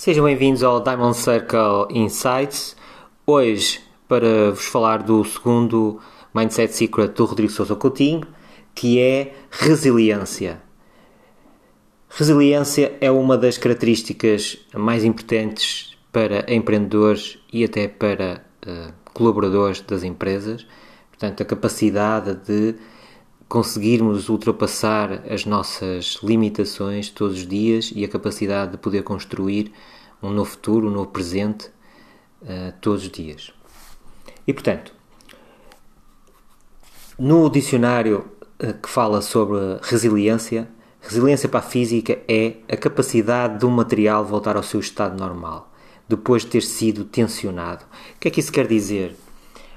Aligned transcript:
Sejam 0.00 0.26
bem-vindos 0.26 0.62
ao 0.62 0.80
Diamond 0.80 1.16
Circle 1.16 1.88
Insights. 1.90 2.76
Hoje, 3.26 3.80
para 4.06 4.52
vos 4.52 4.66
falar 4.66 5.02
do 5.02 5.24
segundo 5.24 5.98
Mindset 6.32 6.72
Secret 6.72 7.08
do 7.08 7.24
Rodrigo 7.24 7.50
Sousa 7.50 7.74
Coutinho, 7.74 8.20
que 8.76 9.00
é 9.00 9.34
resiliência. 9.50 10.62
Resiliência 12.08 12.96
é 13.00 13.10
uma 13.10 13.36
das 13.36 13.58
características 13.58 14.58
mais 14.72 15.02
importantes 15.02 15.98
para 16.12 16.46
empreendedores 16.46 17.36
e 17.52 17.64
até 17.64 17.88
para 17.88 18.44
uh, 18.68 18.92
colaboradores 19.12 19.80
das 19.80 20.04
empresas. 20.04 20.64
Portanto, 21.10 21.42
a 21.42 21.44
capacidade 21.44 22.36
de 22.46 22.76
conseguirmos 23.48 24.28
ultrapassar 24.28 25.24
as 25.28 25.46
nossas 25.46 26.18
limitações 26.22 27.08
todos 27.08 27.38
os 27.38 27.46
dias 27.46 27.90
e 27.94 28.04
a 28.04 28.08
capacidade 28.08 28.72
de 28.72 28.78
poder 28.78 29.02
construir 29.02 29.72
um 30.22 30.30
novo 30.30 30.50
futuro, 30.50 30.88
um 30.88 30.90
novo 30.90 31.06
presente 31.10 31.70
uh, 32.42 32.72
todos 32.80 33.04
os 33.04 33.10
dias. 33.10 33.52
E 34.46 34.52
portanto, 34.52 34.92
no 37.18 37.48
dicionário 37.48 38.26
uh, 38.62 38.74
que 38.74 38.88
fala 38.88 39.22
sobre 39.22 39.58
resiliência, 39.82 40.68
resiliência 41.00 41.48
para 41.48 41.60
a 41.60 41.62
física 41.62 42.18
é 42.28 42.56
a 42.70 42.76
capacidade 42.76 43.60
de 43.60 43.64
um 43.64 43.70
material 43.70 44.26
voltar 44.26 44.56
ao 44.56 44.62
seu 44.62 44.80
estado 44.80 45.18
normal, 45.18 45.72
depois 46.06 46.42
de 46.42 46.48
ter 46.48 46.62
sido 46.62 47.02
tensionado. 47.02 47.84
O 48.16 48.18
que 48.20 48.28
é 48.28 48.30
que 48.30 48.40
isso 48.40 48.52
quer 48.52 48.66
dizer? 48.66 49.16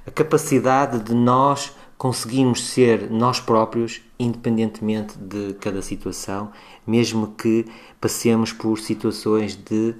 A 0.06 0.12
capacidade 0.12 1.00
de 1.00 1.14
nós 1.14 1.74
conseguimos 2.02 2.64
ser 2.64 3.12
nós 3.12 3.40
próprios, 3.40 4.02
independentemente 4.18 5.16
de 5.20 5.54
cada 5.62 5.84
situação, 5.84 6.52
mesmo 6.86 7.36
que 7.38 7.68
passemos 8.00 8.52
por 8.52 8.80
situações 8.80 9.56
de, 9.56 9.94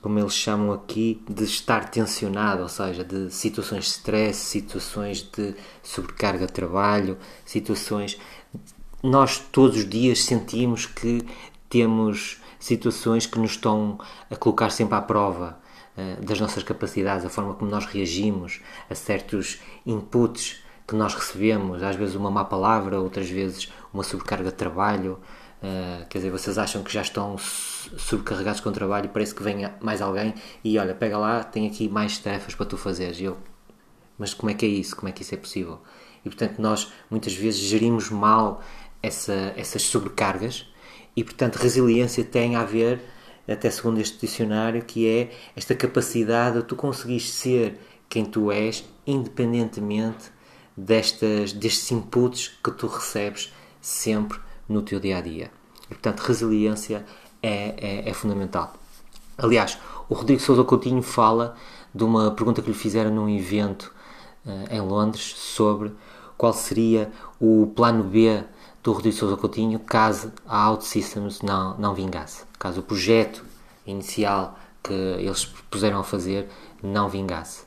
como 0.00 0.18
eles 0.18 0.32
chamam 0.32 0.72
aqui, 0.72 1.22
de 1.28 1.44
estar 1.44 1.90
tensionado, 1.90 2.62
ou 2.62 2.70
seja, 2.70 3.04
de 3.04 3.30
situações 3.30 3.84
de 3.84 3.90
stress, 3.90 4.38
situações 4.38 5.20
de 5.20 5.54
sobrecarga 5.82 6.46
de 6.46 6.54
trabalho, 6.54 7.18
situações. 7.44 8.18
Nós 9.02 9.38
todos 9.52 9.76
os 9.76 9.86
dias 9.86 10.24
sentimos 10.24 10.86
que 10.86 11.20
temos 11.68 12.40
situações 12.58 13.26
que 13.26 13.38
nos 13.38 13.50
estão 13.50 13.98
a 14.30 14.36
colocar 14.36 14.70
sempre 14.70 14.94
à 14.94 15.02
prova 15.02 15.60
uh, 15.98 16.24
das 16.24 16.40
nossas 16.40 16.62
capacidades, 16.62 17.26
a 17.26 17.28
forma 17.28 17.52
como 17.52 17.70
nós 17.70 17.84
reagimos 17.84 18.62
a 18.88 18.94
certos 18.94 19.60
inputs 19.84 20.62
que 20.90 20.96
nós 20.96 21.14
recebemos, 21.14 21.82
às 21.84 21.94
vezes 21.94 22.16
uma 22.16 22.30
má 22.30 22.44
palavra, 22.44 23.00
outras 23.00 23.30
vezes 23.30 23.72
uma 23.94 24.02
sobrecarga 24.02 24.50
de 24.50 24.56
trabalho. 24.56 25.20
Uh, 25.62 26.04
quer 26.08 26.18
dizer, 26.18 26.30
vocês 26.30 26.58
acham 26.58 26.82
que 26.82 26.92
já 26.92 27.02
estão 27.02 27.38
sobrecarregados 27.38 28.60
com 28.60 28.70
o 28.70 28.72
trabalho 28.72 29.06
e 29.06 29.08
parece 29.08 29.34
que 29.34 29.42
vem 29.42 29.70
mais 29.80 30.02
alguém 30.02 30.34
e 30.64 30.78
olha, 30.78 30.94
pega 30.94 31.16
lá, 31.16 31.44
tem 31.44 31.66
aqui 31.68 31.88
mais 31.88 32.18
tarefas 32.18 32.54
para 32.54 32.66
tu 32.66 32.76
fazeres. 32.76 33.20
Eu, 33.20 33.36
mas 34.18 34.34
como 34.34 34.50
é 34.50 34.54
que 34.54 34.66
é 34.66 34.68
isso? 34.68 34.96
Como 34.96 35.08
é 35.08 35.12
que 35.12 35.22
isso 35.22 35.34
é 35.34 35.38
possível? 35.38 35.80
E 36.24 36.28
portanto, 36.28 36.58
nós 36.58 36.92
muitas 37.08 37.34
vezes 37.34 37.60
gerimos 37.60 38.10
mal 38.10 38.60
essa, 39.02 39.52
essas 39.56 39.82
sobrecargas 39.82 40.66
e 41.14 41.22
portanto, 41.22 41.56
resiliência 41.56 42.24
tem 42.24 42.56
a 42.56 42.64
ver, 42.64 43.00
até 43.46 43.70
segundo 43.70 44.00
este 44.00 44.18
dicionário, 44.18 44.82
que 44.82 45.06
é 45.06 45.30
esta 45.54 45.74
capacidade 45.74 46.58
de 46.58 46.64
tu 46.64 46.74
conseguires 46.74 47.30
ser 47.30 47.78
quem 48.08 48.24
tu 48.24 48.50
és, 48.50 48.84
independentemente 49.06 50.39
destas, 50.76 51.52
destes 51.52 51.90
inputs 51.90 52.48
que 52.62 52.70
tu 52.70 52.86
recebes 52.86 53.52
sempre 53.80 54.38
no 54.68 54.82
teu 54.82 55.00
dia 55.00 55.18
a 55.18 55.20
dia. 55.20 55.50
E, 55.84 55.88
portanto, 55.88 56.20
resiliência 56.20 57.04
é, 57.42 58.02
é, 58.04 58.10
é 58.10 58.14
fundamental. 58.14 58.74
Aliás, 59.36 59.78
o 60.08 60.14
Rodrigo 60.14 60.40
Sousa 60.40 60.64
Coutinho 60.64 61.02
fala 61.02 61.56
de 61.94 62.04
uma 62.04 62.30
pergunta 62.30 62.62
que 62.62 62.68
lhe 62.68 62.76
fizeram 62.76 63.10
num 63.10 63.28
evento 63.28 63.92
uh, 64.44 64.74
em 64.74 64.80
Londres 64.80 65.22
sobre 65.22 65.92
qual 66.36 66.52
seria 66.52 67.10
o 67.40 67.72
plano 67.74 68.04
B 68.04 68.42
do 68.82 68.92
Rodrigo 68.92 69.16
Sousa 69.16 69.36
Coutinho 69.36 69.78
caso 69.78 70.32
a 70.46 70.70
OutSystems 70.70 71.42
não, 71.42 71.76
não 71.78 71.94
vingasse, 71.94 72.44
caso 72.58 72.80
o 72.80 72.82
projeto 72.82 73.44
inicial 73.86 74.58
que 74.82 74.92
eles 74.92 75.44
puseram 75.44 76.00
a 76.00 76.04
fazer 76.04 76.48
não 76.82 77.08
vingasse. 77.08 77.64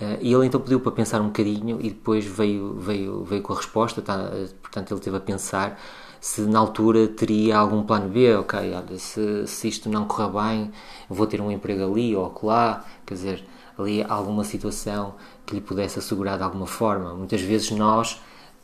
Uh, 0.00 0.18
e 0.20 0.32
ele 0.32 0.46
então 0.46 0.60
pediu 0.60 0.78
para 0.78 0.92
pensar 0.92 1.20
um 1.20 1.26
bocadinho 1.26 1.78
e 1.80 1.90
depois 1.90 2.24
veio, 2.24 2.74
veio, 2.74 3.24
veio 3.24 3.42
com 3.42 3.52
a 3.52 3.56
resposta, 3.56 4.00
tá, 4.00 4.30
portanto 4.62 4.92
ele 4.92 5.00
teve 5.00 5.16
a 5.16 5.20
pensar 5.20 5.78
se 6.20 6.40
na 6.42 6.58
altura 6.58 7.08
teria 7.08 7.58
algum 7.58 7.82
plano 7.82 8.08
B, 8.08 8.34
ok, 8.36 8.58
olha, 8.58 8.98
se, 8.98 9.46
se 9.46 9.68
isto 9.68 9.88
não 9.88 10.06
correr 10.06 10.30
bem, 10.30 10.72
vou 11.08 11.26
ter 11.26 11.40
um 11.40 11.50
emprego 11.50 11.84
ali 11.84 12.14
ou 12.16 12.32
lá, 12.42 12.84
quer 13.06 13.14
dizer, 13.14 13.44
ali 13.78 14.04
alguma 14.08 14.44
situação 14.44 15.14
que 15.46 15.54
lhe 15.54 15.60
pudesse 15.60 15.98
assegurar 15.98 16.36
de 16.36 16.42
alguma 16.42 16.66
forma. 16.66 17.14
Muitas 17.14 17.40
vezes 17.40 17.70
nós 17.70 18.20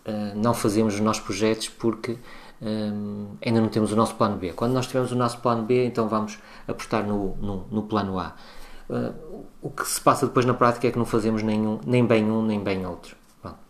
uh, 0.06 0.36
não 0.36 0.52
fazemos 0.52 0.94
os 0.94 1.00
nossos 1.00 1.22
projetos 1.22 1.68
porque 1.68 2.18
um, 2.60 3.36
eh, 3.40 3.48
ainda 3.48 3.60
não 3.60 3.68
temos 3.68 3.92
o 3.92 3.96
nosso 3.96 4.14
plano 4.16 4.36
B. 4.36 4.52
Quando 4.52 4.72
nós 4.72 4.86
tivermos 4.86 5.12
o 5.12 5.16
nosso 5.16 5.38
plano 5.38 5.64
B, 5.64 5.86
então 5.86 6.08
vamos 6.08 6.38
apostar 6.66 7.06
no, 7.06 7.36
no, 7.36 7.66
no 7.70 7.82
plano 7.84 8.18
A. 8.18 8.34
Uh, 8.88 9.44
o 9.62 9.70
que 9.70 9.86
se 9.86 10.00
passa 10.00 10.26
depois 10.26 10.44
na 10.44 10.54
prática 10.54 10.86
é 10.86 10.90
que 10.90 10.98
não 10.98 11.06
fazemos 11.06 11.42
nenhum, 11.42 11.80
nem 11.86 12.04
bem 12.04 12.24
um 12.24 12.44
nem 12.44 12.62
bem 12.62 12.86
outro. 12.86 13.16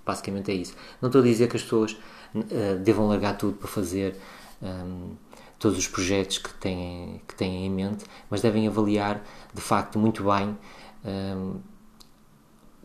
Basicamente 0.05 0.51
é 0.51 0.55
isso. 0.55 0.75
Não 1.01 1.09
estou 1.09 1.23
a 1.23 1.25
dizer 1.25 1.49
que 1.49 1.57
as 1.57 1.63
pessoas 1.63 1.93
uh, 2.35 2.79
devam 2.83 3.09
largar 3.09 3.37
tudo 3.39 3.57
para 3.57 3.69
fazer 3.69 4.17
um, 4.61 4.67
ehm, 4.67 5.17
todos 5.59 5.79
os 5.79 5.89
projetos 5.89 6.39
que 6.39 6.53
têm, 6.55 7.23
que 7.27 7.35
têm 7.35 7.65
em 7.67 7.71
mente, 7.71 8.05
mas 8.29 8.43
devem 8.43 8.69
avaliar 8.69 9.23
de 9.55 9.61
facto 9.63 9.99
muito 9.99 10.25
bem 10.25 10.59
um, 11.05 11.59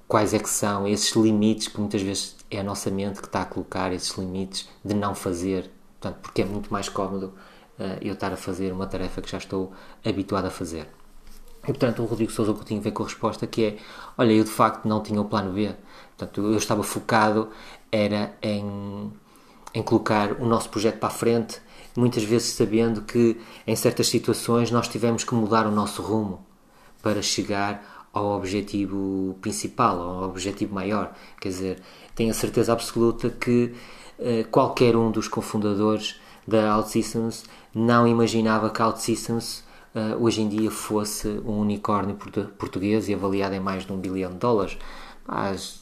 quais 0.07 0.33
é 0.33 0.39
que 0.39 0.49
são 0.49 0.87
esses 0.87 1.13
limites 1.15 1.67
que 1.67 1.79
muitas 1.79 2.01
vezes 2.01 2.37
é 2.49 2.59
a 2.59 2.63
nossa 2.63 2.89
mente 2.89 3.19
que 3.19 3.27
está 3.27 3.41
a 3.41 3.45
colocar 3.45 3.91
esses 3.93 4.11
limites 4.17 4.67
de 4.83 4.93
não 4.93 5.13
fazer, 5.13 5.69
portanto, 5.99 6.21
porque 6.21 6.41
é 6.41 6.45
muito 6.45 6.71
mais 6.71 6.89
cómodo 6.89 7.33
uh, 7.77 7.97
eu 8.01 8.13
estar 8.13 8.31
a 8.31 8.37
fazer 8.37 8.71
uma 8.71 8.87
tarefa 8.87 9.21
que 9.21 9.29
já 9.29 9.37
estou 9.37 9.71
habituado 10.03 10.45
a 10.45 10.49
fazer. 10.49 10.87
E 11.63 11.67
portanto 11.67 12.01
o 12.01 12.05
Rodrigo 12.05 12.31
Sousa 12.31 12.53
Coutinho 12.53 12.81
veio 12.81 12.93
com 12.93 13.03
a 13.03 13.05
resposta 13.05 13.45
que 13.45 13.63
é 13.65 13.77
olha, 14.17 14.31
eu 14.31 14.43
de 14.43 14.49
facto 14.49 14.87
não 14.87 15.01
tinha 15.01 15.21
o 15.21 15.25
plano 15.25 15.51
B. 15.51 15.75
Portanto, 16.17 16.41
eu 16.41 16.57
estava 16.57 16.83
focado 16.83 17.49
era 17.91 18.35
em, 18.41 19.11
em 19.73 19.83
colocar 19.83 20.33
o 20.33 20.45
nosso 20.45 20.69
projeto 20.69 20.99
para 20.99 21.07
a 21.07 21.11
frente, 21.11 21.61
muitas 21.95 22.23
vezes 22.23 22.49
sabendo 22.49 23.01
que 23.01 23.39
em 23.65 23.75
certas 23.75 24.07
situações 24.07 24.71
nós 24.71 24.87
tivemos 24.87 25.23
que 25.23 25.33
mudar 25.33 25.65
o 25.65 25.71
nosso 25.71 26.01
rumo 26.01 26.45
para 27.01 27.21
chegar 27.21 28.07
ao 28.11 28.35
objetivo 28.35 29.37
principal, 29.41 30.01
ao 30.01 30.29
objetivo 30.29 30.73
maior. 30.73 31.13
Quer 31.39 31.49
dizer, 31.49 31.81
tenho 32.15 32.31
a 32.31 32.33
certeza 32.33 32.73
absoluta 32.73 33.29
que 33.29 33.73
uh, 34.17 34.47
qualquer 34.49 34.95
um 34.95 35.11
dos 35.11 35.27
cofundadores 35.27 36.19
da 36.47 36.75
OutSystems 36.77 37.45
não 37.73 38.07
imaginava 38.07 38.69
que 38.69 38.81
a 38.81 38.87
OutSystems 38.87 39.63
uh, 39.95 40.23
hoje 40.23 40.41
em 40.41 40.49
dia 40.49 40.71
fosse 40.71 41.27
um 41.45 41.59
unicórnio 41.59 42.15
português 42.57 43.09
e 43.09 43.13
avaliado 43.13 43.55
em 43.55 43.59
mais 43.59 43.85
de 43.85 43.93
um 43.93 43.97
bilhão 43.97 44.31
de 44.31 44.37
dólares. 44.37 44.77
Mas 45.27 45.81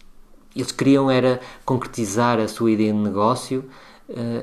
eles 0.56 0.72
queriam 0.72 1.10
era 1.10 1.40
concretizar 1.64 2.40
a 2.40 2.48
sua 2.48 2.72
ideia 2.72 2.92
de 2.92 3.00
negócio 3.00 3.66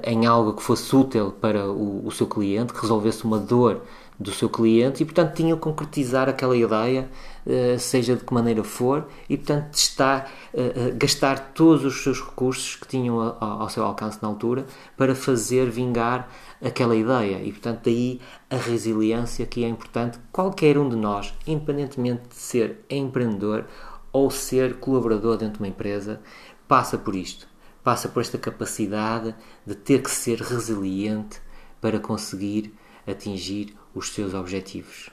em 0.02 0.26
algo 0.26 0.52
que 0.52 0.62
fosse 0.62 0.94
útil 0.94 1.32
para 1.32 1.66
o, 1.70 2.06
o, 2.06 2.12
seu 2.12 2.26
cliente, 2.26 2.72
que 2.72 2.80
resolvesse 2.80 3.24
uma 3.24 3.38
dor 3.38 3.80
do 4.18 4.30
seu 4.30 4.48
cliente 4.48 5.02
e, 5.02 5.06
portanto, 5.06 5.34
tinham 5.34 5.56
que 5.56 5.62
concretizar 5.62 6.28
aquela 6.28 6.56
ideia, 6.56 7.08
uh, 7.46 7.78
seja 7.78 8.14
de 8.14 8.24
que 8.24 8.32
maneira 8.32 8.62
for, 8.62 9.08
e, 9.28 9.36
portanto, 9.36 9.74
está, 9.74 10.26
uh, 10.52 10.96
gastar 10.96 11.52
todos 11.52 11.84
os 11.84 12.02
seus 12.02 12.20
recursos 12.20 12.76
que 12.76 12.86
tinham 12.86 13.20
ao 13.40 13.68
seu 13.68 13.84
alcance 13.84 14.18
na 14.22 14.28
altura 14.28 14.66
para 14.96 15.14
fazer 15.14 15.68
vingar 15.70 16.28
aquela 16.62 16.94
ideia 16.94 17.42
e, 17.42 17.50
portanto, 17.50 17.80
daí 17.84 18.20
a 18.48 18.56
resiliência 18.56 19.46
que 19.46 19.64
é 19.64 19.68
importante. 19.68 20.18
Qualquer 20.30 20.78
um 20.78 20.88
de 20.88 20.96
nós, 20.96 21.34
independentemente 21.46 22.28
de 22.28 22.36
ser 22.36 22.84
empreendedor 22.88 23.64
ou 24.12 24.30
ser 24.30 24.74
colaborador 24.76 25.36
dentro 25.36 25.54
de 25.54 25.60
uma 25.60 25.68
empresa, 25.68 26.20
passa 26.68 26.96
por 26.96 27.16
isto. 27.16 27.53
Passa 27.84 28.08
por 28.08 28.22
esta 28.22 28.38
capacidade 28.38 29.34
de 29.66 29.74
ter 29.74 30.02
que 30.02 30.10
ser 30.10 30.40
resiliente 30.40 31.40
para 31.80 32.00
conseguir 32.00 32.74
atingir 33.06 33.76
os 33.94 34.12
seus 34.12 34.32
objetivos. 34.32 35.10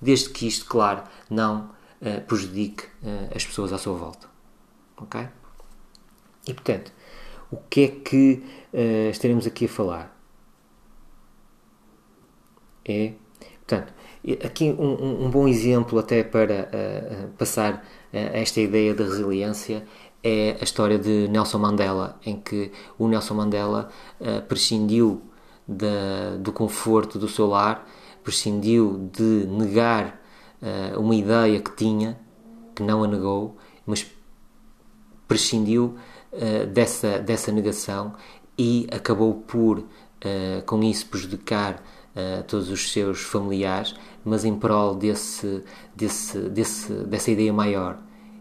Desde 0.00 0.28
que 0.30 0.46
isto, 0.46 0.66
claro, 0.66 1.04
não 1.30 1.70
uh, 2.02 2.20
prejudique 2.26 2.84
uh, 3.02 3.34
as 3.34 3.46
pessoas 3.46 3.72
à 3.72 3.78
sua 3.78 3.94
volta. 3.94 4.28
Ok? 4.96 5.26
E 6.48 6.52
portanto, 6.52 6.92
o 7.50 7.56
que 7.56 7.84
é 7.84 7.88
que 7.88 8.44
uh, 8.72 9.10
estaremos 9.10 9.46
aqui 9.46 9.66
a 9.66 9.68
falar? 9.68 10.14
é. 12.84 13.14
Portanto, 13.66 13.94
aqui 14.44 14.70
um, 14.70 15.24
um 15.24 15.30
bom 15.30 15.48
exemplo 15.48 15.98
até 15.98 16.22
para 16.22 16.68
passar 17.38 17.82
esta 18.12 18.60
ideia 18.60 18.92
de 18.92 19.02
resiliência 19.02 19.86
é 20.24 20.56
a 20.58 20.64
história 20.64 20.98
de 20.98 21.28
Nelson 21.28 21.58
Mandela, 21.58 22.18
em 22.24 22.40
que 22.40 22.72
o 22.98 23.06
Nelson 23.06 23.34
Mandela 23.34 23.90
uh, 24.18 24.40
prescindiu 24.48 25.22
do 26.40 26.52
conforto 26.52 27.18
do 27.18 27.26
seu 27.26 27.46
lar 27.46 27.86
prescindiu 28.22 29.10
de 29.12 29.46
negar 29.46 30.20
uh, 30.62 31.00
uma 31.00 31.14
ideia 31.14 31.60
que 31.60 31.74
tinha, 31.76 32.18
que 32.74 32.82
não 32.82 33.04
a 33.04 33.06
negou, 33.06 33.56
mas 33.86 34.06
prescindiu 35.28 35.96
uh, 36.32 36.66
dessa, 36.66 37.18
dessa 37.18 37.52
negação 37.52 38.14
e 38.56 38.86
acabou 38.90 39.34
por, 39.34 39.84
com 40.64 40.82
isso, 40.84 41.06
prejudicar 41.06 41.82
todos 42.46 42.70
os 42.70 42.92
seus 42.92 43.20
familiares, 43.20 43.96
mas 44.24 44.44
em 44.44 44.56
prol 44.56 44.94
desse, 44.94 45.64
desse, 45.94 46.38
desse, 46.48 46.92
dessa 46.92 47.32
ideia 47.32 47.52
maior, 47.52 47.98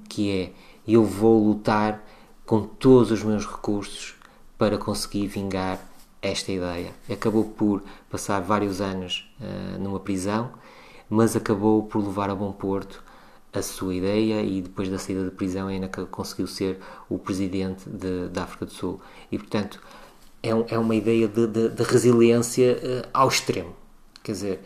que 0.07 0.31
é 0.31 0.53
eu 0.87 1.03
vou 1.03 1.47
lutar 1.47 2.03
com 2.45 2.61
todos 2.61 3.11
os 3.11 3.23
meus 3.23 3.45
recursos 3.45 4.15
para 4.57 4.77
conseguir 4.77 5.27
vingar 5.27 5.79
esta 6.21 6.51
ideia. 6.51 6.91
Acabou 7.09 7.43
por 7.43 7.83
passar 8.09 8.41
vários 8.41 8.81
anos 8.81 9.29
uh, 9.39 9.79
numa 9.79 9.99
prisão, 9.99 10.51
mas 11.09 11.35
acabou 11.35 11.83
por 11.83 12.03
levar 12.03 12.29
a 12.29 12.35
bom 12.35 12.51
porto 12.51 13.03
a 13.51 13.61
sua 13.61 13.93
ideia 13.93 14.41
e 14.41 14.61
depois 14.61 14.89
da 14.89 14.97
saída 14.97 15.25
da 15.25 15.31
prisão 15.31 15.67
ainda 15.67 15.87
conseguiu 15.87 16.47
ser 16.47 16.79
o 17.07 17.19
presidente 17.19 17.87
de, 17.87 18.27
da 18.29 18.43
África 18.43 18.65
do 18.65 18.71
Sul. 18.71 18.99
E, 19.31 19.37
portanto, 19.37 19.79
é, 20.41 20.55
um, 20.55 20.65
é 20.67 20.77
uma 20.77 20.95
ideia 20.95 21.27
de, 21.27 21.45
de, 21.45 21.69
de 21.69 21.83
resiliência 21.83 22.77
uh, 22.77 23.09
ao 23.13 23.27
extremo. 23.27 23.75
Quer 24.23 24.31
dizer, 24.31 24.59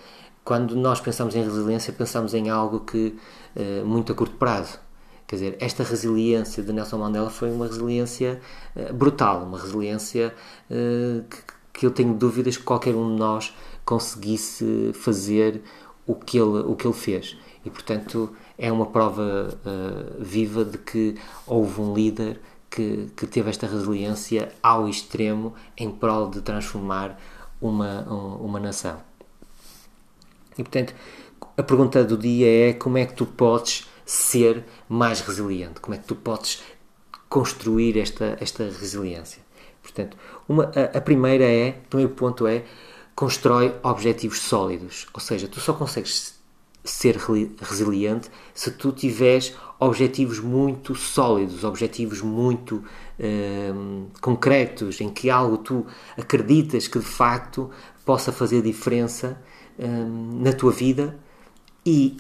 quando 0.44 0.75
nós 0.75 1.02
pensamos 1.02 1.36
em 1.36 1.44
resiliência, 1.44 1.92
pensamos 1.92 2.34
em 2.34 2.50
algo 2.50 2.80
que 2.80 3.18
uh, 3.56 3.86
muito 3.86 4.12
a 4.12 4.16
curto 4.16 4.36
prazo 4.38 4.80
Quer 5.27 5.35
dizer, 5.35 5.57
esta 5.59 5.83
resiliência 5.83 6.63
de 6.63 6.71
Nelson 6.71 7.00
Mandela 7.00 7.29
foi 7.29 7.51
uma 7.51 7.68
resiliência 7.68 8.39
uh, 8.74 8.94
brutal, 8.94 9.44
uma 9.44 9.59
resiliência 9.59 10.33
uh, 10.71 11.24
que, 11.74 11.85
eu 11.85 11.91
tenho 11.91 12.13
dúvidas 12.13 12.56
que 12.56 12.63
qualquer 12.63 12.95
um 12.95 13.12
de 13.12 13.19
nós 13.19 13.53
conseguisse 13.83 14.91
fazer 14.94 15.62
o 16.06 16.15
que 16.15 16.38
ele, 16.38 16.59
o 16.59 16.75
que 16.75 16.88
ele 16.88 16.94
fez. 16.94 17.38
E, 17.65 17.69
portanto, 17.69 18.33
é 18.57 18.71
uma 18.71 18.85
prova 18.85 19.50
uh, 19.65 20.24
viva 20.24 20.63
de 20.63 20.77
que 20.77 21.15
houve 21.45 21.81
um 21.81 21.94
líder 21.94 22.39
que, 22.69 23.09
que 23.18 23.27
teve 23.27 23.50
esta 23.50 23.68
resiliência 23.68 24.53
ao 24.63 24.88
extremo 24.88 25.53
em 25.75 25.91
prol 25.91 26.29
de 26.29 26.41
transformar 26.41 27.19
uma, 27.59 28.07
um, 28.09 28.45
uma 28.45 28.59
nação. 28.62 28.97
E, 30.57 30.63
portanto, 30.63 30.95
a 31.57 31.63
pergunta 31.63 32.01
do 32.03 32.18
dia 32.18 32.69
é 32.69 32.74
como 32.74 32.97
é 32.97 33.06
que 33.06 33.13
tu 33.13 33.25
podes 33.25 33.88
ser 34.07 34.63
mais 34.89 35.19
resiliente? 35.19 35.81
Como 35.81 35.94
é 35.94 35.98
que 35.98 36.07
tu 36.07 36.15
podes 36.15 36.63
construir 37.30 38.00
esta, 38.00 38.38
esta 38.39 38.63
resiliência? 38.63 39.42
Portanto, 39.83 40.18
uma, 40.48 40.71
a, 40.75 40.98
a 40.98 41.01
primeira 41.01 41.44
é, 41.44 41.81
o 41.86 41.89
primeiro 41.89 42.13
ponto 42.13 42.48
é, 42.48 42.63
constrói 43.13 43.75
objetivos 43.83 44.39
sólidos. 44.39 45.07
Ou 45.13 45.19
seja, 45.19 45.48
tu 45.48 45.59
só 45.59 45.74
consegues 45.74 46.38
ser 46.83 47.18
resiliente 47.59 48.30
se 48.54 48.71
tu 48.71 48.92
tiveres 48.92 49.54
objetivos 49.80 50.39
muito 50.39 50.95
sólidos, 50.95 51.63
objetivos 51.63 52.21
muito 52.21 52.83
hum, 53.19 54.07
concretos, 54.21 55.01
em 55.01 55.10
que 55.10 55.30
algo 55.30 55.57
tu 55.57 55.86
acreditas 56.18 56.88
que 56.88 56.98
de 56.98 57.06
facto 57.06 57.69
possa 58.06 58.31
fazer 58.31 58.62
diferença 58.62 59.39
hum, 59.77 60.39
na 60.42 60.53
tua 60.53 60.71
vida 60.71 61.19
e 61.86 62.18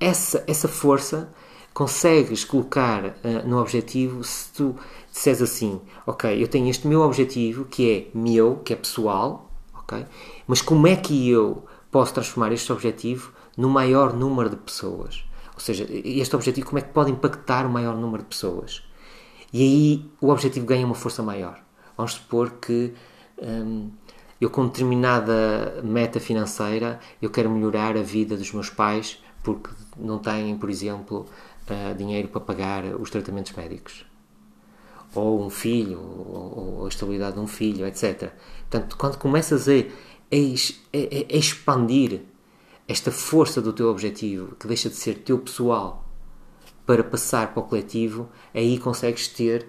essa, 0.00 0.42
essa 0.46 0.66
força 0.66 1.32
consegues 1.72 2.44
colocar 2.44 3.04
uh, 3.04 3.46
no 3.46 3.60
objetivo 3.60 4.24
se 4.24 4.52
tu 4.52 4.74
disseres 5.12 5.42
assim, 5.42 5.80
ok, 6.06 6.42
eu 6.42 6.48
tenho 6.48 6.68
este 6.68 6.86
meu 6.88 7.02
objetivo 7.02 7.64
que 7.66 7.90
é 7.90 8.18
meu, 8.18 8.56
que 8.56 8.72
é 8.72 8.76
pessoal, 8.76 9.50
ok, 9.74 10.04
mas 10.46 10.62
como 10.62 10.86
é 10.86 10.96
que 10.96 11.28
eu 11.28 11.64
posso 11.90 12.14
transformar 12.14 12.52
este 12.52 12.72
objetivo 12.72 13.32
no 13.56 13.68
maior 13.68 14.14
número 14.14 14.48
de 14.48 14.56
pessoas? 14.56 15.24
Ou 15.54 15.60
seja, 15.60 15.86
este 15.90 16.34
objetivo 16.34 16.66
como 16.66 16.78
é 16.78 16.82
que 16.82 16.92
pode 16.92 17.10
impactar 17.10 17.66
o 17.66 17.70
maior 17.70 17.94
número 17.96 18.22
de 18.22 18.28
pessoas? 18.30 18.82
E 19.52 19.62
aí 19.62 20.10
o 20.20 20.30
objetivo 20.30 20.64
ganha 20.64 20.86
uma 20.86 20.94
força 20.94 21.22
maior. 21.22 21.60
Vamos 21.96 22.14
supor 22.14 22.52
que 22.52 22.94
hum, 23.42 23.90
eu 24.40 24.48
com 24.48 24.66
determinada 24.66 25.80
meta 25.84 26.18
financeira 26.18 26.98
eu 27.20 27.28
quero 27.28 27.50
melhorar 27.50 27.96
a 27.96 28.02
vida 28.02 28.36
dos 28.36 28.52
meus 28.52 28.70
pais 28.70 29.18
porque 29.42 29.70
não 29.96 30.18
têm, 30.18 30.56
por 30.56 30.70
exemplo, 30.70 31.26
uh, 31.68 31.94
dinheiro 31.96 32.28
para 32.28 32.40
pagar 32.40 32.84
os 32.84 33.10
tratamentos 33.10 33.52
médicos. 33.52 34.04
Ou 35.14 35.44
um 35.44 35.50
filho, 35.50 35.98
ou, 35.98 36.84
a 36.84 36.88
estabilidade 36.88 37.34
de 37.34 37.40
um 37.40 37.46
filho, 37.46 37.86
etc. 37.86 38.32
Portanto, 38.68 38.96
quando 38.96 39.18
começas 39.18 39.68
a, 39.68 39.72
a, 39.72 41.36
expandir 41.36 42.22
esta 42.86 43.10
força 43.10 43.60
do 43.60 43.72
teu 43.72 43.88
objetivo, 43.88 44.54
que 44.56 44.66
deixa 44.66 44.88
de 44.88 44.94
ser 44.96 45.18
teu 45.18 45.38
pessoal, 45.38 46.04
para 46.86 47.04
passar 47.04 47.52
para 47.52 47.62
o 47.62 47.66
coletivo, 47.66 48.28
aí 48.52 48.78
consegues 48.78 49.28
ter 49.28 49.68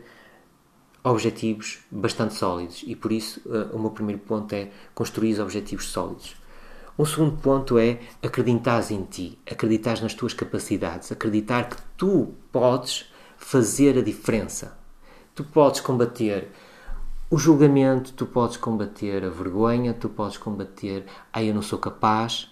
objetivos 1.03 1.79
bastante 1.89 2.33
sólidos. 2.33 2.83
E 2.85 2.95
por 2.95 3.12
isso, 3.12 3.41
uh, 3.45 3.75
o 3.75 3.79
meu 3.79 3.91
primeiro 3.91 4.21
ponto 4.21 4.53
é 4.53 4.71
construir 4.94 5.39
objetivos 5.39 5.89
sólidos. 5.89 6.35
Um 6.97 7.05
segundo 7.05 7.38
ponto 7.38 7.77
é 7.77 7.99
acreditar 8.21 8.91
em 8.91 9.03
ti, 9.03 9.39
acreditar 9.49 10.01
nas 10.01 10.13
tuas 10.13 10.33
capacidades, 10.33 11.11
acreditar 11.11 11.69
que 11.69 11.77
tu 11.97 12.33
podes 12.51 13.11
fazer 13.38 13.97
a 13.97 14.01
diferença. 14.01 14.77
Tu 15.33 15.43
podes 15.43 15.79
combater 15.79 16.51
o 17.29 17.38
julgamento, 17.38 18.11
tu 18.13 18.25
podes 18.25 18.57
combater 18.57 19.23
a 19.23 19.29
vergonha, 19.29 19.93
tu 19.93 20.09
podes 20.09 20.38
combater, 20.38 21.05
ah, 21.31 21.41
eu 21.41 21.53
não 21.53 21.61
sou 21.61 21.79
capaz, 21.79 22.49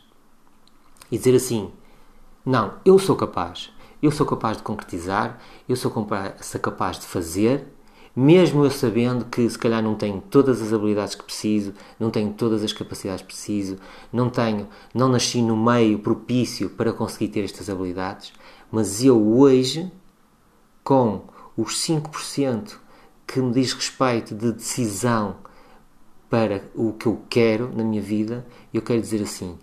e 1.12 1.18
dizer 1.18 1.36
assim: 1.36 1.72
não, 2.46 2.76
eu 2.86 2.98
sou 2.98 3.16
capaz, 3.16 3.72
eu 4.02 4.10
sou 4.10 4.26
capaz 4.26 4.58
de 4.58 4.64
concretizar, 4.64 5.40
eu 5.68 5.76
sou 5.76 5.92
capaz 5.92 7.00
de 7.00 7.06
fazer 7.06 7.68
mesmo 8.16 8.64
eu 8.64 8.72
sabendo 8.72 9.26
que 9.26 9.50
se 9.50 9.58
calhar 9.58 9.82
não 9.82 9.96
tenho 9.96 10.22
todas 10.22 10.62
as 10.62 10.74
habilidades 10.74 11.16
que 11.16 11.24
preciso, 11.24 11.74
não 12.00 12.10
tenho 12.10 12.34
todas 12.34 12.64
as 12.64 12.74
capacidades 12.74 13.22
que 13.22 13.28
preciso, 13.28 13.78
não 14.12 14.30
tenho, 14.30 14.68
não 14.94 15.10
nasci 15.10 15.42
no 15.42 15.56
meio 15.56 16.00
propício 16.00 16.70
para 16.70 16.94
conseguir 16.94 17.30
ter 17.30 17.44
estas 17.44 17.70
habilidades, 17.70 18.34
mas 18.72 19.04
eu 19.04 19.22
hoje, 19.38 19.92
com 20.84 21.24
os 21.56 21.76
5% 21.86 22.78
que 23.26 23.40
me 23.40 23.54
diz 23.54 23.74
respeito 23.74 24.34
de 24.34 24.52
decisão 24.52 25.36
para 26.30 26.64
o 26.76 26.94
que 26.94 27.08
eu 27.08 27.22
quero 27.30 27.72
na 27.76 27.84
minha 27.84 28.02
vida, 28.02 28.46
eu 28.74 28.82
quero 28.82 29.02
dizer 29.02 29.22
assim: 29.22 29.58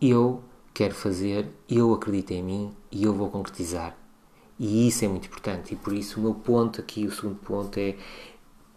eu 0.00 0.42
quero 0.72 0.94
fazer, 0.94 1.48
eu 1.68 1.92
acredito 1.94 2.32
em 2.32 2.42
mim 2.42 2.76
e 2.90 3.04
eu 3.04 3.12
vou 3.12 3.30
concretizar. 3.30 4.05
E 4.58 4.88
isso 4.88 5.04
é 5.04 5.08
muito 5.08 5.26
importante. 5.26 5.74
E 5.74 5.76
por 5.76 5.92
isso 5.92 6.18
o 6.18 6.22
meu 6.22 6.34
ponto 6.34 6.80
aqui, 6.80 7.06
o 7.06 7.12
segundo 7.12 7.36
ponto 7.36 7.78
é 7.78 7.96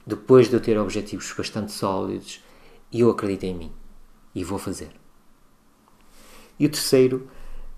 depois 0.05 0.49
de 0.49 0.55
eu 0.55 0.59
ter 0.59 0.77
objetivos 0.77 1.33
bastante 1.37 1.71
sólidos, 1.71 2.43
eu 2.91 3.09
acredito 3.09 3.43
em 3.43 3.55
mim 3.55 3.71
e 4.33 4.43
vou 4.43 4.57
fazer. 4.57 4.91
E 6.59 6.65
o 6.65 6.69
terceiro 6.69 7.29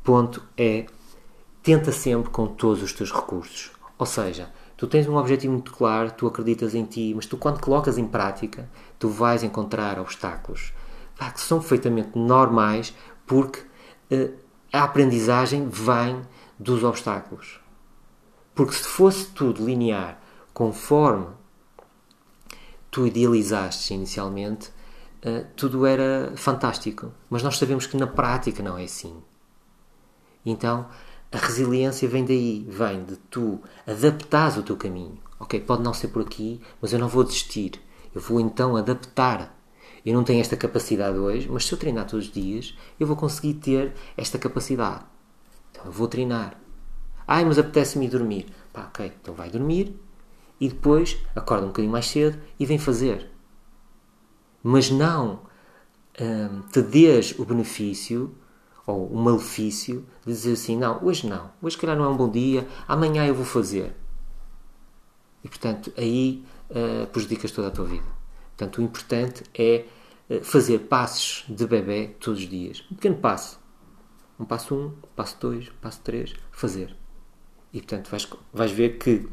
ponto 0.03 0.43
é 0.57 0.85
tenta 1.61 1.91
sempre 1.91 2.31
com 2.31 2.47
todos 2.47 2.81
os 2.81 2.93
teus 2.93 3.11
recursos. 3.11 3.71
Ou 3.97 4.05
seja, 4.05 4.51
tu 4.75 4.87
tens 4.87 5.07
um 5.07 5.15
objetivo 5.15 5.53
muito 5.53 5.71
claro, 5.71 6.11
tu 6.11 6.25
acreditas 6.25 6.73
em 6.73 6.85
ti, 6.85 7.13
mas 7.15 7.25
tu 7.25 7.37
quando 7.37 7.59
colocas 7.59 7.97
em 7.97 8.07
prática, 8.07 8.67
tu 8.97 9.09
vais 9.09 9.43
encontrar 9.43 9.99
obstáculos 9.99 10.73
que 11.29 11.41
são 11.41 11.59
perfeitamente 11.59 12.17
normais 12.17 12.95
porque 13.27 13.59
uh, 14.11 14.33
a 14.73 14.83
aprendizagem 14.83 15.69
vem 15.69 16.21
dos 16.57 16.83
obstáculos. 16.83 17.60
Porque 18.53 18.73
se 18.73 18.83
fosse 18.83 19.27
tudo 19.27 19.65
linear, 19.65 20.19
conforme 20.53 21.27
tu 22.89 23.07
idealizaste 23.07 23.93
inicialmente, 23.93 24.69
uh, 25.25 25.45
tudo 25.55 25.85
era 25.85 26.33
fantástico. 26.35 27.11
Mas 27.29 27.41
nós 27.41 27.57
sabemos 27.57 27.87
que 27.87 27.97
na 27.97 28.07
prática 28.07 28.61
não 28.61 28.77
é 28.77 28.83
assim. 28.83 29.21
Então, 30.45 30.87
a 31.31 31.37
resiliência 31.37 32.09
vem 32.09 32.25
daí, 32.25 32.65
vem 32.67 33.05
de 33.05 33.15
tu 33.15 33.61
adaptares 33.87 34.57
o 34.57 34.63
teu 34.63 34.75
caminho. 34.75 35.17
Ok, 35.39 35.59
pode 35.61 35.81
não 35.81 35.93
ser 35.93 36.09
por 36.09 36.21
aqui, 36.21 36.61
mas 36.81 36.91
eu 36.91 36.99
não 36.99 37.07
vou 37.07 37.23
desistir. 37.23 37.81
Eu 38.13 38.19
vou 38.19 38.39
então 38.39 38.75
adaptar. 38.75 39.57
Eu 40.05 40.13
não 40.13 40.23
tenho 40.23 40.41
esta 40.41 40.57
capacidade 40.57 41.17
hoje, 41.17 41.47
mas 41.49 41.65
se 41.65 41.71
eu 41.71 41.77
treinar 41.77 42.05
todos 42.05 42.25
os 42.27 42.33
dias, 42.33 42.75
eu 42.99 43.07
vou 43.07 43.15
conseguir 43.15 43.53
ter 43.55 43.93
esta 44.17 44.37
capacidade. 44.37 45.05
Então 45.71 45.85
eu 45.85 45.91
vou 45.91 46.07
treinar. 46.07 46.59
Ai, 47.27 47.45
mas 47.45 47.57
apetece-me 47.57 48.07
dormir. 48.07 48.47
Pá, 48.73 48.85
ok, 48.85 49.13
então 49.21 49.33
vai 49.33 49.49
dormir 49.49 49.95
e 50.59 50.69
depois 50.69 51.17
acorda 51.35 51.65
um 51.65 51.69
bocadinho 51.69 51.91
mais 51.91 52.07
cedo 52.07 52.39
e 52.59 52.65
vem 52.65 52.77
fazer. 52.77 53.29
Mas 54.63 54.91
não 54.91 55.41
hum, 56.19 56.61
te 56.71 56.81
dês 56.81 57.33
o 57.39 57.45
benefício 57.45 58.35
ou 58.85 59.07
o 59.07 59.17
malefício 59.17 60.05
de 60.25 60.33
dizer 60.33 60.53
assim: 60.53 60.77
não, 60.77 61.03
hoje 61.03 61.27
não, 61.27 61.51
hoje 61.61 61.77
calhar 61.77 61.97
não 61.97 62.05
é 62.05 62.07
um 62.09 62.17
bom 62.17 62.29
dia, 62.29 62.67
amanhã 62.87 63.25
eu 63.25 63.35
vou 63.35 63.45
fazer. 63.45 63.95
E 65.43 65.49
portanto 65.49 65.91
aí 65.97 66.45
uh, 66.69 67.07
prejudicas 67.07 67.51
toda 67.51 67.67
a 67.67 67.71
tua 67.71 67.85
vida. 67.85 68.21
Portanto, 68.49 68.77
o 68.77 68.81
importante 68.83 69.43
é 69.53 69.85
uh, 70.29 70.43
fazer 70.43 70.79
passos 70.79 71.43
de 71.49 71.65
bebê 71.65 72.15
todos 72.19 72.41
os 72.41 72.49
dias. 72.49 72.83
Um 72.91 72.95
pequeno 72.95 73.17
passo. 73.17 73.59
Um 74.39 74.45
passo 74.45 74.75
1, 74.75 74.85
um, 74.85 74.91
passo 75.15 75.37
2, 75.39 75.69
passo 75.81 76.01
3, 76.01 76.35
fazer. 76.51 77.00
E 77.73 77.79
portanto 77.79 78.09
vais, 78.09 78.27
vais 78.53 78.71
ver 78.71 78.97
que 78.97 79.27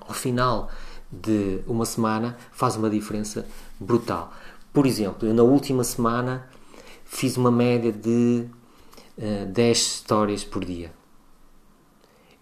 ao 0.00 0.14
final 0.14 0.70
de 1.10 1.60
uma 1.66 1.84
semana 1.84 2.36
faz 2.52 2.76
uma 2.76 2.88
diferença 2.88 3.46
brutal. 3.78 4.32
Por 4.72 4.86
exemplo, 4.86 5.28
eu 5.28 5.34
na 5.34 5.42
última 5.42 5.82
semana 5.82 6.48
fiz 7.04 7.36
uma 7.36 7.50
média 7.50 7.92
de 7.92 8.46
uh, 9.18 9.46
10 9.46 9.78
stories 9.78 10.44
por 10.44 10.64
dia. 10.64 10.92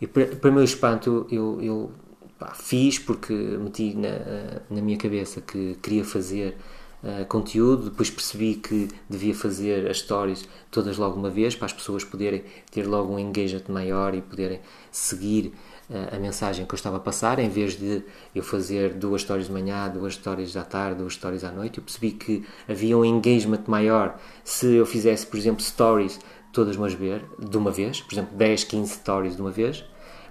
E 0.01 0.07
para, 0.07 0.51
o 0.51 0.53
meu 0.53 0.63
espanto, 0.63 1.27
eu, 1.31 1.61
eu 1.61 1.93
pá, 2.39 2.55
fiz 2.55 2.99
porque 2.99 3.33
meti 3.33 3.95
na, 3.95 4.09
eh, 4.09 4.63
na 4.71 4.81
minha 4.81 4.97
cabeça 4.97 5.41
que 5.41 5.77
queria 5.83 6.05
fazer 6.05 6.57
uh, 7.03 7.25
conteúdo, 7.27 7.91
depois 7.91 8.11
percebi 8.11 8.55
que 8.55 8.89
devia 9.09 9.35
fazer 9.35 9.89
as 9.89 9.99
stories 9.99 10.49
todas 10.71 10.97
logo 10.97 11.19
uma 11.19 11.31
vez 11.31 11.55
para 11.55 11.67
as 11.67 11.73
pessoas 11.73 12.05
poderem 12.05 12.45
ter 12.71 12.87
logo 12.87 13.13
um 13.13 13.19
engagement 13.19 13.65
maior 13.69 14.15
e 14.15 14.21
poderem 14.23 14.61
seguir 14.91 15.53
uh, 15.91 16.17
a 16.17 16.19
mensagem 16.19 16.67
que 16.67 16.75
eu 16.75 16.77
estava 16.77 16.97
a 16.97 17.01
passar, 17.01 17.39
em 17.39 17.49
vez 17.49 17.79
de 17.79 18.03
eu 18.35 18.43
fazer 18.43 18.95
duas 18.95 19.23
stories 19.23 19.47
de 19.47 19.53
manhã, 19.53 19.89
duas 19.89 20.15
stories 20.15 20.57
à 20.57 20.63
tarde, 20.63 20.99
duas 20.99 21.15
stories 21.15 21.45
à 21.45 21.51
noite, 21.51 21.79
eu 21.79 21.85
percebi 21.85 22.13
que 22.13 22.45
havia 22.69 22.97
um 22.97 23.05
engagement 23.05 23.63
maior 23.67 24.19
se 24.45 24.75
eu 24.75 24.87
fizesse, 24.87 25.27
por 25.27 25.37
exemplo, 25.37 25.63
stories 25.63 26.19
todas 26.53 26.77
uma 26.77 26.89
vez, 26.89 27.23
de 27.39 27.57
uma 27.57 27.71
vez, 27.71 28.01
por 28.01 28.15
exemplo, 28.15 28.37
10, 28.37 28.65
15 28.65 28.95
stories 28.95 29.37
de 29.37 29.43
uma 29.43 29.51
vez. 29.51 29.85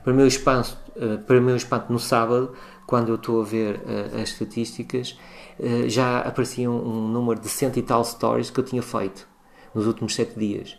Para 0.04 0.14
o 0.14 0.16
meu 0.16 0.28
espanto, 0.28 0.78
uh, 0.96 1.18
para 1.20 1.38
o 1.38 1.42
meu 1.42 1.56
espanto 1.56 1.92
no 1.92 2.00
sábado, 2.00 2.54
quando 2.88 3.10
eu 3.10 3.16
estou 3.16 3.42
a 3.42 3.44
ver 3.44 3.82
as 4.16 4.30
estatísticas, 4.30 5.20
eh, 5.60 5.90
já 5.90 6.20
aparecia 6.22 6.72
um, 6.72 7.08
número 7.08 7.40
de 7.40 7.50
cento 7.50 7.78
e 7.78 7.82
tal 7.82 8.04
stories 8.04 8.50
que 8.50 8.60
eu 8.60 8.64
tinha 8.64 8.82
feito 8.82 9.28
nos 9.76 9.86
últimos 9.86 10.16
sete 10.16 10.40
dias. 10.40 10.78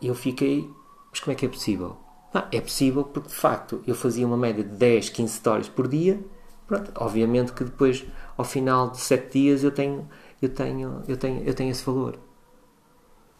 Eu 0.00 0.14
fiquei, 0.14 0.70
mas 1.10 1.20
como 1.20 1.32
é 1.32 1.34
que 1.34 1.46
é 1.46 1.48
possível? 1.48 1.96
Ah, 2.32 2.46
é 2.52 2.60
possível 2.60 3.04
porque 3.04 3.28
de 3.28 3.34
facto 3.34 3.82
eu 3.86 3.94
fazia 3.94 4.26
uma 4.26 4.36
média 4.36 4.62
de 4.62 4.70
10, 4.70 5.08
15 5.10 5.34
stories 5.34 5.68
por 5.68 5.88
dia. 5.88 6.24
Pronto, 6.66 6.92
obviamente 6.94 7.52
que 7.52 7.64
depois, 7.64 8.04
ao 8.36 8.44
final 8.44 8.90
de 8.90 8.98
7 9.00 9.32
dias, 9.32 9.64
eu 9.64 9.72
tenho, 9.72 10.08
eu 10.40 10.48
tenho, 10.48 11.02
eu 11.08 11.16
tenho, 11.16 11.42
eu 11.44 11.54
tenho 11.54 11.70
esse 11.70 11.84
valor. 11.84 12.18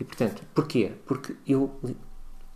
E 0.01 0.05
portanto, 0.05 0.43
porquê? 0.55 0.93
Porque 1.07 1.37
eu 1.47 1.71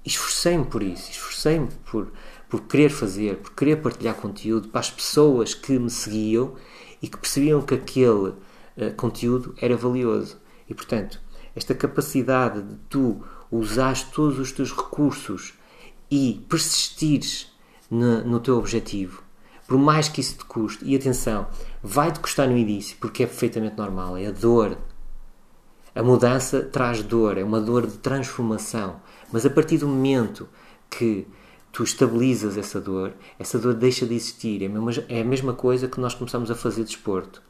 esforcei-me 0.04 0.64
por 0.64 0.82
isso, 0.82 1.10
esforcei-me 1.10 1.68
por, 1.90 2.12
por 2.54 2.68
querer 2.68 2.88
fazer, 2.88 3.38
por 3.38 3.52
querer 3.52 3.82
partilhar 3.82 4.14
conteúdo 4.14 4.68
para 4.68 4.78
as 4.78 4.88
pessoas 4.88 5.54
que 5.54 5.76
me 5.76 5.90
seguiam 5.90 6.54
e 7.02 7.08
que 7.08 7.16
percebiam 7.16 7.60
que 7.60 7.74
aquele 7.74 8.28
uh, 8.28 8.94
conteúdo 8.96 9.56
era 9.60 9.76
valioso. 9.76 10.36
E, 10.70 10.72
portanto, 10.72 11.20
esta 11.56 11.74
capacidade 11.74 12.62
de 12.62 12.76
tu 12.88 13.20
usares 13.50 14.04
todos 14.04 14.38
os 14.38 14.52
teus 14.52 14.70
recursos 14.70 15.54
e 16.08 16.44
persistires 16.48 17.52
no, 17.90 18.22
no 18.22 18.38
teu 18.38 18.56
objetivo, 18.56 19.24
por 19.66 19.76
mais 19.76 20.08
que 20.08 20.20
isso 20.20 20.38
te 20.38 20.44
custe, 20.44 20.84
e 20.84 20.94
atenção, 20.94 21.48
vai-te 21.82 22.20
custar 22.20 22.46
no 22.46 22.56
início, 22.56 22.96
porque 23.00 23.24
é 23.24 23.26
perfeitamente 23.26 23.76
normal, 23.76 24.16
é 24.16 24.28
a 24.28 24.30
dor. 24.30 24.78
A 25.92 26.04
mudança 26.04 26.62
traz 26.62 27.02
dor, 27.02 27.36
é 27.36 27.42
uma 27.42 27.60
dor 27.60 27.84
de 27.84 27.98
transformação, 27.98 29.00
mas 29.32 29.44
a 29.44 29.50
partir 29.50 29.78
do 29.78 29.88
momento 29.88 30.48
que 30.88 31.26
tu 31.74 31.82
estabilizas 31.82 32.56
essa 32.56 32.80
dor, 32.80 33.12
essa 33.36 33.58
dor 33.58 33.74
deixa 33.74 34.06
de 34.06 34.14
existir. 34.14 34.62
É 34.62 34.66
a 34.66 34.68
mesma, 34.68 35.04
é 35.08 35.20
a 35.20 35.24
mesma 35.24 35.52
coisa 35.54 35.88
que 35.88 35.98
nós 35.98 36.14
começamos 36.14 36.48
a 36.48 36.54
fazer 36.54 36.84
desporto. 36.84 37.42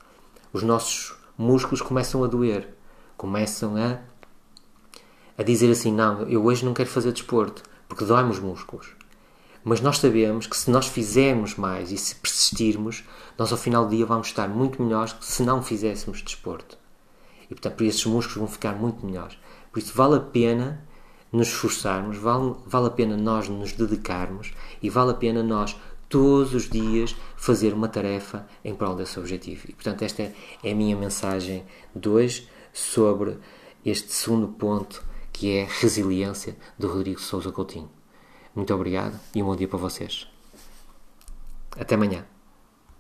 Os 0.51 0.63
nossos 0.63 1.15
músculos 1.37 1.83
começam 1.83 2.25
a 2.25 2.27
doer, 2.27 2.75
começam 3.19 3.77
a, 3.77 3.99
a 5.37 5.43
dizer 5.43 5.71
assim: 5.71 5.93
Não, 5.93 6.23
eu 6.23 6.43
hoje 6.43 6.65
não 6.65 6.73
quero 6.73 6.89
fazer 6.89 7.13
desporto, 7.13 7.63
porque 7.87 8.07
dói-me 8.07 8.31
os 8.31 8.39
músculos. 8.39 8.97
Mas 9.63 9.83
nós 9.83 9.99
sabemos 9.99 10.47
que 10.47 10.57
se 10.57 10.71
nós 10.71 10.87
fizermos 10.87 11.55
mais 11.57 11.93
e 11.93 11.99
se 11.99 12.15
persistirmos, 12.15 13.05
nós 13.37 13.53
ao 13.53 13.59
final 13.59 13.85
do 13.85 13.95
dia 13.95 14.07
vamos 14.07 14.29
estar 14.29 14.49
muito 14.49 14.83
melhores 14.83 15.13
que 15.13 15.25
se 15.25 15.43
não 15.43 15.63
fizéssemos 15.63 16.23
desporto. 16.23 16.79
E 17.43 17.49
portanto, 17.49 17.85
esses 17.85 18.07
músculos 18.07 18.39
vão 18.39 18.49
ficar 18.49 18.73
muito 18.73 19.05
melhores. 19.05 19.37
Por 19.71 19.81
isso, 19.81 19.93
vale 19.95 20.17
a 20.17 20.21
pena 20.21 20.83
nos 21.35 21.49
esforçarmos, 21.49 22.17
vale, 22.17 22.55
vale 22.65 22.87
a 22.87 22.91
pena 22.91 23.17
nós 23.17 23.49
nos 23.49 23.73
dedicarmos 23.73 24.55
e 24.81 24.89
vale 24.89 25.11
a 25.11 25.15
pena 25.15 25.43
nós 25.43 25.77
todos 26.09 26.55
os 26.55 26.71
dias 26.71 27.17
fazer 27.37 27.75
uma 27.75 27.89
tarefa 27.89 28.47
em 28.65 28.73
prol 28.73 28.95
desse 28.95 29.19
objetivo. 29.19 29.65
E, 29.69 29.73
portanto, 29.73 30.03
esta 30.03 30.23
é 30.63 30.71
a 30.71 30.75
minha 30.75 30.97
mensagem 30.97 31.65
de 31.95 32.09
hoje 32.09 32.49
sobre 32.73 33.37
este 33.85 34.13
segundo 34.13 34.47
ponto 34.47 35.03
que 35.33 35.57
é 35.57 35.69
resiliência 35.81 36.57
do 36.79 36.87
Rodrigo 36.87 37.21
Souza 37.21 37.51
Coutinho. 37.51 37.91
Muito 38.55 38.73
obrigado 38.73 39.19
e 39.35 39.43
um 39.43 39.47
bom 39.47 39.57
dia 39.57 39.67
para 39.67 39.79
vocês. 39.79 40.29
Até 41.77 41.97
amanhã. 41.97 42.34